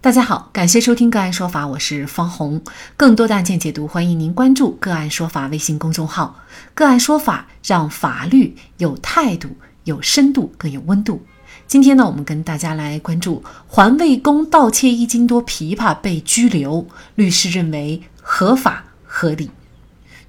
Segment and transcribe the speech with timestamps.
[0.00, 2.62] 大家好，感谢收听个案说法，我是方红。
[2.96, 6.36] 更多的案件解读，欢迎您关注个案说法微信公众号。
[6.72, 9.48] 个案说法让法律有态度、
[9.82, 11.20] 有深度、更有温度。
[11.66, 16.86] 今天呢，我们跟大家来关注环卫工盗窃一斤多枇杷被拘留，
[17.16, 19.50] 律师认为合法合理。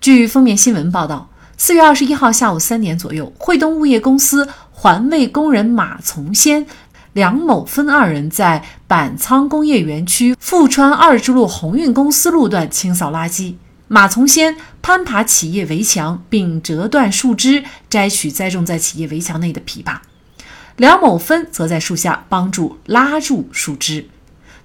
[0.02, 6.66] 据封面新闻报道，四月二十一号下午三点左右，汇东物业公司环卫工人马从先。
[7.14, 13.56] 梁某芬二人在板仓工业园区富川二支路鸿运公司路段清扫垃圾。
[13.88, 19.98] 马从先攀爬企业围墙，并折断树枝摘取栽种在企业围墙内的枇杷。
[20.76, 24.08] 梁某芬则在树下帮助拉住树枝。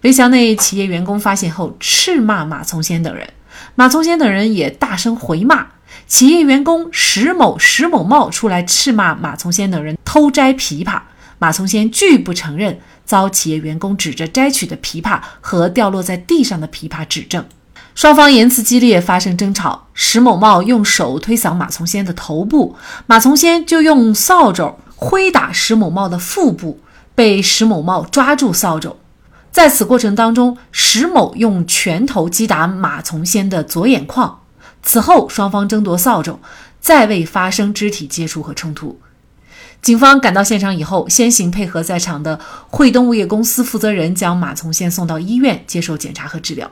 [0.02, 3.26] 围墙内企业员工发现后斥骂马从先等人，
[3.74, 5.68] 马从先等人也大声回骂。
[6.06, 11.00] 企业员工石某、石某茂出来斥骂马从先等人偷摘枇杷。
[11.44, 17.44] 马从先拒不承认，遭企业员工指着摘取的枇杷和掉落在地上的枇杷指证，
[17.94, 19.88] 双方言辞激烈，发生争吵。
[19.92, 26.80] 石某茂用手推搡马从先的头部，马从先就用扫帚挥打石某茂的腹部，
[27.14, 28.96] 被石某茂抓住扫帚。
[29.52, 34.40] 在此过程当中，石某用拳头击打马从先的左眼眶。
[34.82, 36.38] 此后，双方争夺扫帚，
[36.80, 38.98] 再未发生肢体接触和冲突。
[39.84, 42.40] 警方赶到现场以后，先行配合在场的
[42.70, 46.70] 汇东物业公司负责人，将马从先送到医院接受检查和治疗。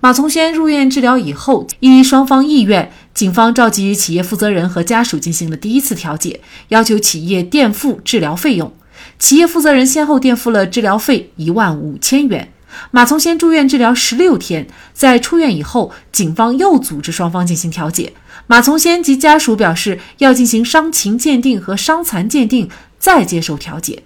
[0.00, 8.72] 马从先入院治疗以后，依双方意愿，警方召集企业负责人和家属进行了第一次调解，要求企业垫付治疗费用。
[9.20, 12.52] 企业负责人先后垫付了治疗费一万五千元。
[12.90, 18.12] 马从先住院治疗十六天，在出院以后，警方又组织双方进行调解。
[18.46, 24.02] 马从先及家属表示要进行伤情鉴定和伤残鉴定，再接受调解。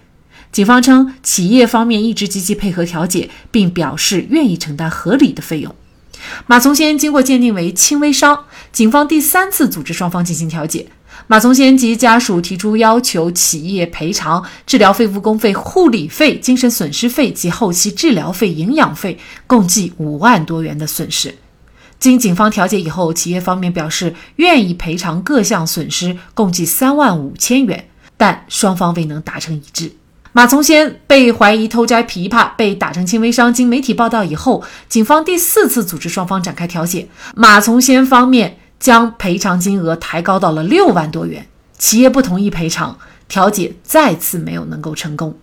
[0.51, 5.75] 警方称，企业方面一直积极配合调解，并表示愿意承担合理的费用。
[6.47, 10.87] 马从先经过鉴定为轻微伤，警方第三次组织双方进行调解。
[11.27, 19.17] 马从先及家属提出要求，企业赔偿治疗费、误工费、护理费、精神损失费及后期治疗费、营养费，
[19.47, 21.35] 共计五万多元的损失。
[21.97, 27.87] 经警方调解以后，企业方面表示愿意赔偿各项损失，共计三万五千元，
[28.17, 29.93] 但双方未能达成一致。
[30.31, 33.53] 马从先被怀疑偷摘枇杷，被打成轻微伤。
[33.53, 37.07] 经媒体报道以后，警方第四次组织双方展开调解。
[37.35, 38.57] 马从先方面。
[38.79, 41.47] 将赔偿金额抬高到了六万多元，
[41.77, 42.97] 企业不同意赔偿，
[43.27, 45.37] 调解再次没有能够成功。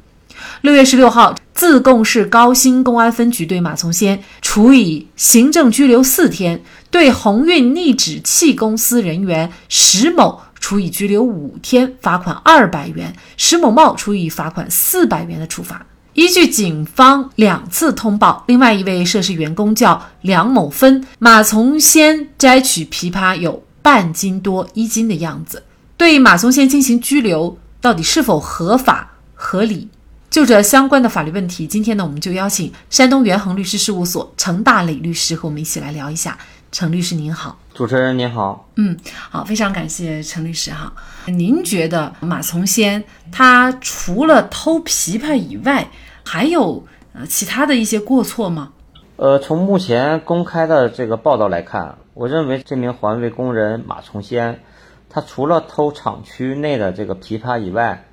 [0.63, 15.87] 六月十六号，自贡市高新公安分局对马从先处以行政拘留四天，对鸿运逆止器公司人员石某处以拘留五天，罚款二百元；石某茂处以罚款四百元的处罚。
[16.15, 25.63] 依据警方两次通报，另外一位涉事员工叫梁某芬，马从先摘取枇杷有半斤多一斤的样子。
[25.97, 29.89] 对马从先进行拘留，到底是否合法合理？
[30.29, 36.37] 就这相关的法律问题，今天呢，我们就邀请山东元恒律师事务所程大磊律师和我们一起来聊一下。
[36.73, 38.97] 程律师您好，主持人您好，嗯，
[39.29, 40.91] 好，非常感谢陈律师哈。
[41.27, 45.91] 您觉得马从先他除了偷琵琶以外，
[46.25, 48.73] 还有呃其他的一些过错吗？
[49.17, 54.63] 呃，从目前公开的这个报道来看，我认为这名环卫工人马从先，
[55.11, 58.07] 他除了偷厂区内的这个琵琶以外，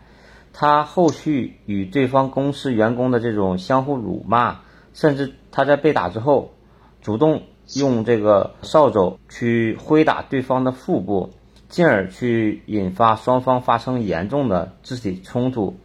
[0.51, 4.59] 他后续与对方公司员工的这种相互辱骂，
[4.93, 6.53] 甚至他在被打之后，
[7.01, 7.43] 主动
[7.75, 11.29] 用这个扫帚去挥打对方的腹部，
[11.69, 15.77] 进而去引发双方发生严重的肢体冲突。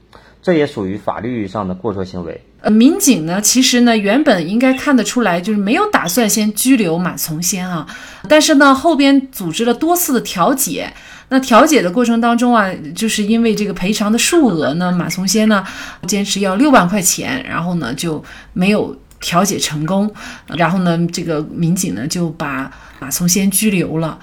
[0.42, 2.40] 这也属于法律上的过错行为。
[2.60, 7.86] 呃，民警呢，其实呢，原本应该看得出来，就是没有打算先拘留马从先啊，
[8.28, 10.92] 但是呢，后边组织了多次的调解。
[11.30, 15.64] 那调解的过程当中啊，就是因为这个赔偿的数额呢，马从先呢
[16.06, 18.94] 坚持要六万块钱，然后呢就没有
[19.24, 20.14] 调解成功，
[20.48, 24.18] 然后呢，这个民警呢就把马从先拘留了。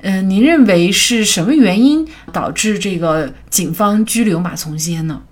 [0.00, 5.22] 嗯，您认为是什么原因导致这个警方拘留马从先呢？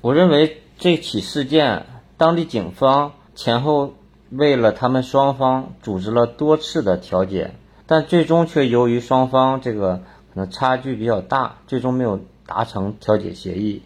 [0.00, 1.84] 我认为这起事件，
[2.16, 3.94] 当地警方前后
[4.30, 7.54] 为了他们双方组织了多次的调解，
[7.86, 13.82] 但最终却由于双方这个可能差距比较大，最终没有达成调解协议，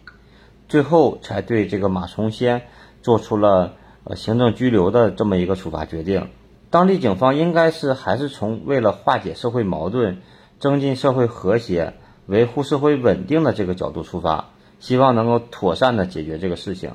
[0.69, 2.61] 最后才对这个马从先
[3.01, 3.73] 做出了
[4.03, 6.29] 呃行政拘留的这么一个处罚决定。
[6.69, 10.21] 当地警方应该是还是从为了化解社会矛盾、
[10.59, 11.95] 增进社会和谐、
[12.25, 14.49] 维护社会稳定的这个角度出发。
[14.79, 16.93] 希望能够妥善的解决这个事情，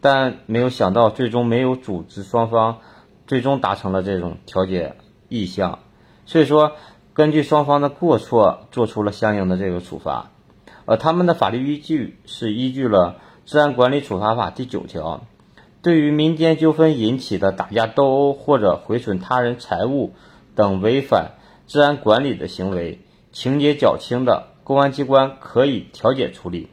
[0.00, 2.78] 但没有想到最终没有组织双方
[3.26, 4.94] 最终达成了这种调解
[5.28, 5.80] 意向，
[6.24, 6.72] 所以说
[7.12, 10.30] 根据双方的过错做出了相应的这个处罚，
[10.86, 13.16] 呃，他们的法律依据是依据了
[13.50, 15.26] 《治安管理处罚法》第九条，
[15.82, 20.12] 对于民间纠纷引起的打架斗殴或者毁损他人财物
[20.54, 21.32] 等违反
[21.66, 22.98] 治安管理的行为，
[23.32, 26.68] 情节较轻的，公安机关可以调解处理。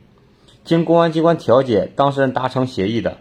[0.66, 3.18] 经公安机关调解，当事人达成协议的，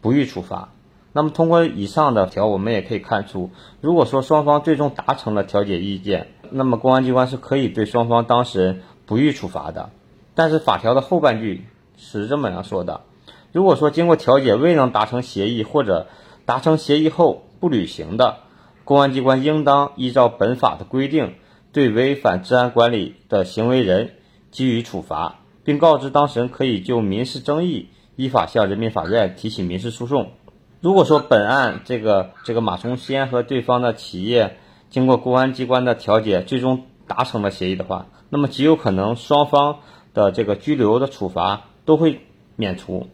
[0.00, 0.70] 不予处罚。
[1.12, 3.50] 那么通过以上的条，我们也可以看出，
[3.80, 9.90] 如果说双方最终达成了调解意见，那么公安机关是可以对双方当事人不予处罚的。
[10.34, 11.66] 但是法条的后半句
[11.96, 13.02] 是这么样说的：
[13.52, 16.06] 如果说经过调解未能达成协议，或者
[16.44, 18.38] 达成协议后不履行的，
[18.84, 21.34] 公安机关应当依照本法的规定，
[21.72, 24.12] 对违反治安管理的行为人
[24.50, 25.36] 给予处罚。
[25.62, 30.32] 并告知当事人可以就民事争议依法向人民法院提起民事诉讼。
[30.80, 34.56] 如果说本案这个这个马从先和对方的企业
[34.88, 39.80] 经过公安机关的调解，最终达成了协议的话，那么极有可能双方
[40.14, 42.20] 的这个拘留的处罚都会
[42.56, 43.08] 免除。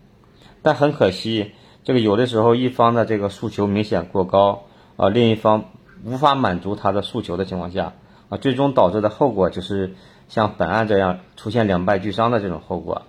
[0.66, 1.52] 但很可惜，
[1.84, 4.64] 这个有的时候一方的这个诉求明显过高
[4.96, 5.66] 啊，另一方
[6.02, 7.92] 无法满足他的诉求的情况下
[8.28, 9.94] 啊，最终导致的后果就是。
[10.28, 13.02] 像本案这样出现两败俱伤的这种后果，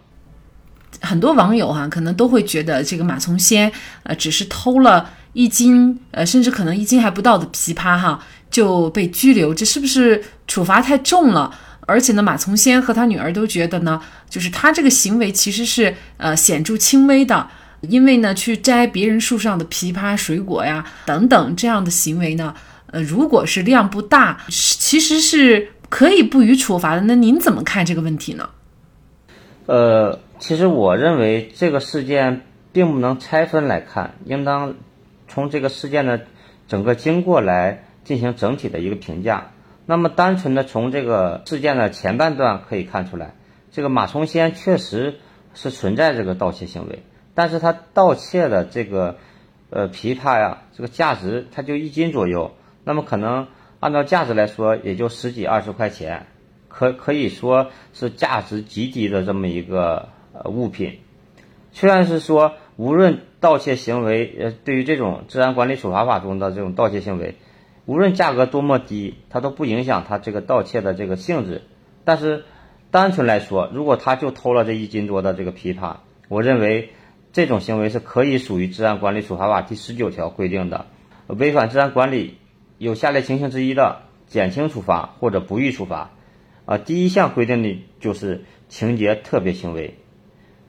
[1.01, 3.71] 很多网友哈可能都会觉得这个马从先
[4.03, 11.56] 呃只是偷了一斤呃甚至可能一斤还不到的枇杷哈就被拘留，这是不是处罚太重了？
[11.88, 14.00] 而且呢，马从先和他女儿都觉得呢，
[14.30, 17.48] 就是他这个行为其实是呃显著轻微的，
[17.81, 22.54] 因为呢去摘别人树上的枇杷水果呀等等这样的行为呢，
[22.92, 25.69] 呃如果是量不大，其实是。
[25.89, 28.50] 可以不予处罚的，那您怎么看这个问题呢？
[29.68, 32.42] 呃，其实我认为这个事件
[32.74, 34.75] 并不能拆分来看，应当
[35.30, 36.19] 从这个事件的
[36.68, 39.50] 整个经过来进行整体的一个评价。
[39.88, 43.34] 那么，单纯的从这个事件的前半段可以看出来，
[43.72, 45.16] 这个马崇先确实
[45.56, 47.01] 是存在这个盗窃行为，
[47.34, 49.18] 但是他盗窃的这个
[49.72, 52.51] 呃枇杷呀，这个价值它就一斤左右，
[52.84, 53.48] 那么可能。
[53.80, 56.25] 按照价值来说，也就十几二十块钱，
[56.68, 60.98] 可可以说是价值极低的这么一个呃物品。
[61.74, 67.36] 虽然是说，无论盗窃行为，呃，对于这种治安管理处罚法中的这种盗窃行为，
[67.88, 71.63] 无论价格多么低，它都不影响它这个盗窃的这个性质。
[72.04, 72.44] 但是，
[72.92, 75.95] 单纯来说，如果他就偷了这一斤多的这个枇杷，
[76.28, 76.89] 我认为
[77.31, 80.88] 这种行为是可以属于治安管理处罚法第十九条规定的
[81.28, 82.38] 违反治安管理。
[82.78, 86.12] 有下列情形之一的，减轻处罚或者不予处罚，
[86.66, 89.95] 啊，第一项规定的就是情节特别轻微，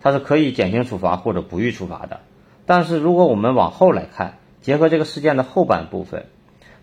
[0.00, 2.20] 它是可以减轻处罚或者不予处罚的。
[2.64, 6.26] 但是如果我们往后来看，结合这个事件的后半部分，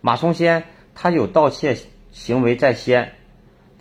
[0.06, 1.78] 马松先他有盗窃
[2.12, 3.14] 行为在先，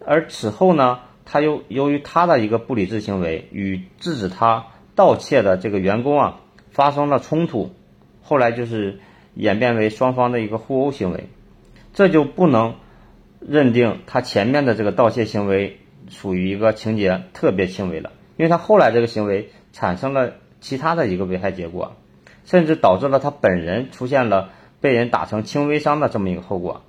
[0.06, 6.40] 而此后呢，他又由于他的一个不理智行为与制止他盗窃的这个员工啊
[6.70, 7.74] 发生了冲突，
[8.22, 9.00] 后来就是。
[9.36, 11.28] 演变为双方的一个互殴行为，
[11.92, 12.76] 这就不能
[13.40, 21.96] 认定他前面的这个盗窃行为属于一个情节特别轻微了，因为他后来这个行为产生了其他的一个危害结果，
[22.44, 24.50] 甚至导致了他本人出现了
[24.84, 26.82] 被人打成轻微伤的这么一个后果。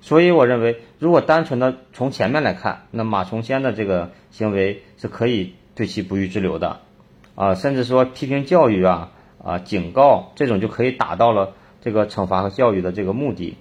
[0.00, 6.80] 所以我认为，如果单纯的从前面来看，那马从先的这个行为是可以对其不予滞留的，
[7.34, 9.12] 啊，甚至说批评教育啊
[9.44, 11.52] 啊警告这种就可以达到了。
[11.82, 13.58] 这个惩罚和教育的这个目的，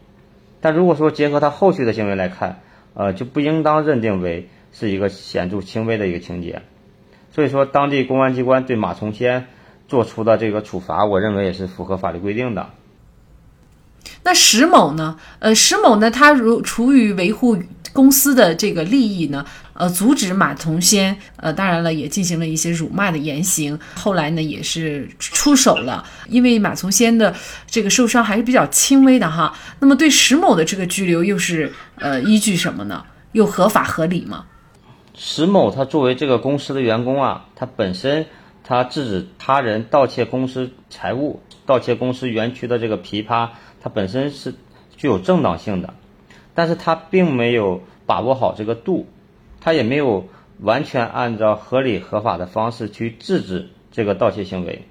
[0.62, 2.62] 但如果说结合他后续的行为来看，
[2.94, 6.62] 呃，就不应当认定为是一个显著轻微的一个情节。
[7.32, 9.48] 所以说，当地公安机关对马从先
[9.90, 12.70] 做出的这个处罚，我认为也是符合法律规定的。
[14.24, 15.18] 那石某呢？
[15.40, 17.58] 呃，石某呢，他如出于维护
[17.92, 19.46] 公司的这个利益呢？
[19.74, 23.78] 呃，阻止马从先，呃，当然了，也进行了一些辱骂的言行。
[23.96, 27.34] 后来呢，也是出手了，因为马从先的
[27.66, 29.58] 这个受伤还是比较轻微的哈。
[29.80, 33.04] 那么对石某的这个拘留又是呃依据什么呢？
[33.32, 34.46] 又合法合理吗？
[35.16, 38.28] 石某他作为这个公司的员工啊，他本身
[38.64, 43.50] 他制止他人盗窃公司财物、盗窃公司园区的这个枇杷，
[43.84, 44.56] 他本身是
[44.96, 45.94] 具有正当性的，
[46.56, 49.06] 但是他并没有把握好这个度。
[49.66, 50.26] 他也没有
[50.60, 54.84] 完全按照合理合法的方式去制止这个盗窃行为，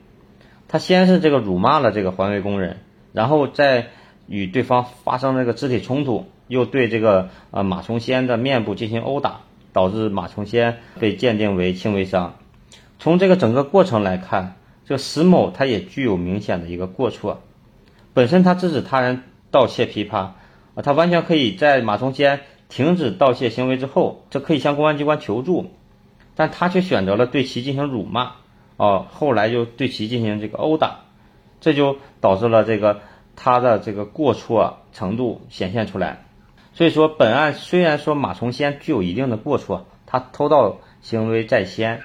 [0.66, 2.78] 他先是这个辱骂了这个环卫工人，
[3.12, 3.88] 然后再
[4.26, 9.40] 与对方发生这个肢体冲突，又对这个呃马从先的面部进行殴打，
[9.74, 12.36] 导致马从先被鉴定为轻微伤。
[12.98, 14.56] 从这个整个过程来看，
[14.86, 17.42] 这个石某他也具有明显的一个过错，
[18.14, 25.70] 本身他制止他人盗窃琵琶啊，他完全可以在马从先停止盗窃行为之后，这可以向公安机关求助，
[26.34, 28.32] 但他却选择了对其进行辱骂，
[28.76, 31.00] 哦，后来又对其进行这个殴打，
[31.60, 33.00] 这就导致了这个
[33.36, 36.24] 他的这个过错程度显现出来。
[36.74, 42.02] 所以说，本案虽然说马从先具有一定的过错，他偷盗行为在先，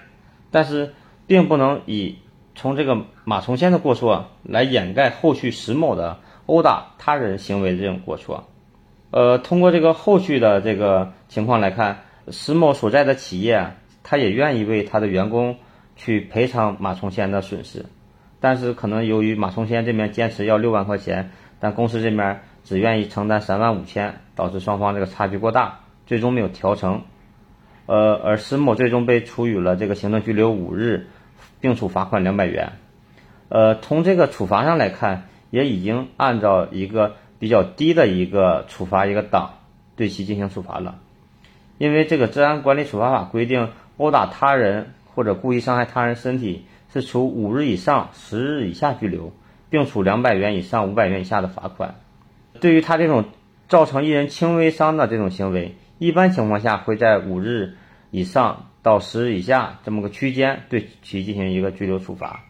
[0.51, 0.93] 但是
[1.25, 2.17] 并不能以。
[2.57, 8.49] 从这个马从先的过错来掩盖后续石某的殴打他人行为的这种过错，
[9.11, 11.99] 呃，通过这个后续的这个情况来看，
[12.29, 13.73] 石某所在的企业
[14.03, 15.55] 他也愿意为他的员工
[15.95, 17.85] 去赔偿马从先的损失，
[18.39, 27.03] 但是可能由于马从先这边坚持要六万块钱，但公司这边只愿意承担三万五千，导致双方这个差距过大，最终没有调成，
[27.85, 31.07] 呃，而石某最终被处以了这个行政拘留五日。
[31.67, 32.71] 并处罚款两百元，
[33.49, 39.55] 呃，从这个处罚上来看，也已经按照一个比较低的一个处罚一个档
[39.97, 40.99] 对其进行处罚了。
[41.77, 49.33] 因为这个《治安管理处罚法》规定，殴打他人或者故意伤害他人身体是处五日以上十日以下拘留，
[49.69, 51.95] 并处两百元以上五百元以下的罚款。
[52.61, 53.25] 对于他这种
[53.67, 57.75] 造成一人轻微伤的这种行为，一般情况下会在五日
[58.11, 58.67] 以上。
[58.83, 62.45] 到十日以下这么个区间，对其进行一个拘留处罚。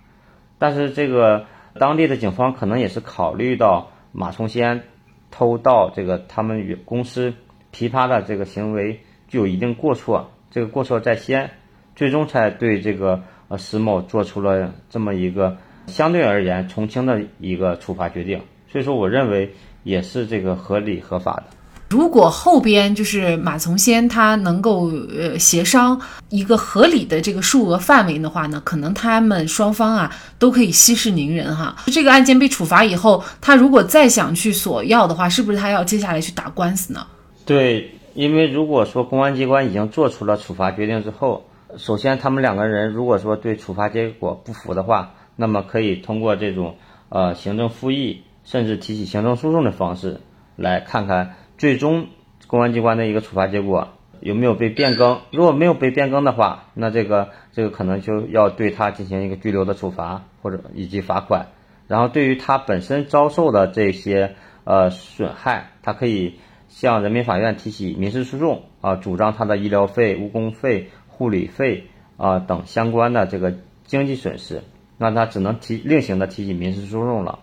[0.59, 4.83] 但是这个当地的警方可能也是考虑到马从先
[5.31, 7.33] 偷盗这个他们与公司
[7.73, 11.49] 琵琶的这个行为具有一定过错，这个过错在先，
[11.95, 18.43] 最终才对这个呃石某做出了这么一个相对而言从轻的一个处罚决定。
[18.67, 21.56] 所以说，我认为也是这个合理合法的。
[21.89, 31.77] 如果后边就是马从先他能够呃协商一个合理的这个数额范围的话呢，可能他们双方啊都可以息事宁人哈。
[31.85, 37.07] 这个案件被处罚以后，他如果再想去索要的话，是不是他要接下来去打官司呢？
[37.45, 41.45] 对，因为如果说公安机关已经做出了处罚决定之后，
[41.77, 46.75] 首先他们两个人如果说对处罚结果不服的话，那么可以通过这种
[47.07, 50.19] 呃行政复议，甚至提起行政诉讼的方式
[50.57, 51.35] 来看看。
[51.57, 52.07] 最终，
[52.47, 55.21] 公安机关的一个处罚结果有没有被变更？
[55.31, 61.47] 如果没有被变更的话，那这个这个可能就要对他进行一个拘留的处罚，或者以及罚款。
[61.87, 64.35] 然后，对于他本身遭受的这些
[64.65, 66.35] 呃损害，他可以
[66.67, 71.85] 向人民法院提起民事诉讼啊，主张他的医疗费、误工费、护理费
[72.17, 73.53] 啊等相关的这个
[73.85, 74.61] 经济损失，
[74.97, 77.39] 那他只能提另行的提起民事诉讼了。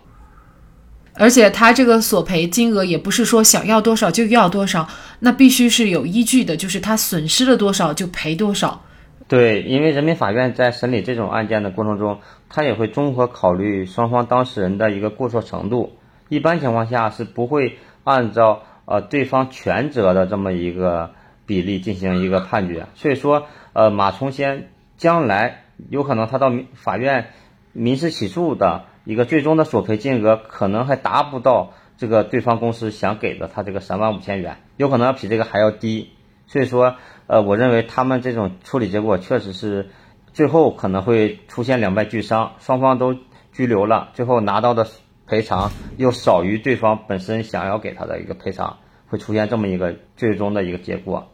[1.17, 4.87] 而且他这个索赔金额也不是说想要多少就要多少，
[5.19, 8.81] 那必须是有依据的，就是他损失了多少就赔多少。
[9.27, 12.19] 对，因为人民法院在审理这种案件的过程中，
[12.49, 21.11] 他也会综合考虑双方当事人的一个过错程度，一般情况下是不会按照呃对方全责的这么一个
[21.45, 22.87] 比例进行一个判决。
[22.95, 27.27] 所以说，呃，马从先将来有可能他到法院
[27.71, 28.83] 民事起诉的。
[29.05, 36.09] 一个最终的索赔金额可能还达不到这个对方公司想给的他这个三万五千元，有可能要比这个还要低。
[36.47, 36.95] 所以说，
[37.27, 39.89] 呃，我认为他们这种处理结果确实是
[40.33, 43.15] 最后可能会出现两败俱伤，双方都
[43.53, 44.87] 拘留了，最后拿到的
[45.25, 51.31] 赔偿又少于对方本身想要给他的一个赔偿，会出现这么一个最终的一个结果。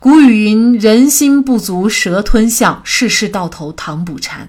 [0.00, 4.48] 古语云：“人心不足蛇吞象，事事到头糖补禅。”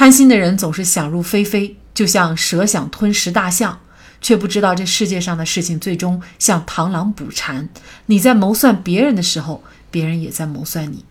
[0.00, 3.78] 贪心的人总是想入非非，就像蛇想吞食大象，
[4.22, 7.68] 却不知道这世界上的事情最终像螳螂捕蝉。
[8.06, 11.04] 你在谋算别人的时候，别人也在谋算你。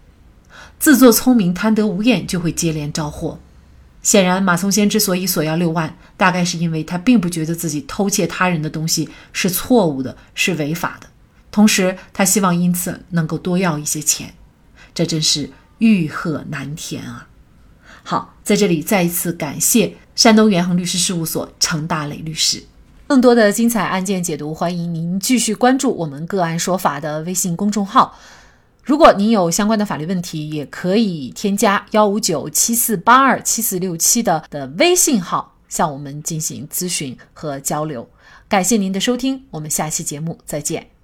[0.79, 3.37] 自作聪明、贪得无厌，就会接连招祸。
[4.01, 11.07] 显然，马松先之所以索要六万，大概是因为他并不觉得自己偷窃他人的东西是错误的，是违法的。
[11.51, 14.33] 同时，他希望因此能够多要一些钱。
[14.95, 17.27] 这真是欲壑难填啊！
[18.03, 22.63] 好，在这里再一次感谢山东元恒律师事务所程大磊律师。
[23.07, 28.17] 更多的精彩案件解读，欢迎您继续关注我们“个案说法”的微信公众号。
[28.83, 38.07] 如果您有相关的法律问题，也可以添加幺五九七四八二七四六七的的微信号向我们进行咨询和交流。
[38.47, 40.98] 感谢您的收听，我们下期节目再见。